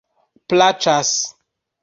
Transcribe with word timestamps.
plaĉas 0.53 1.13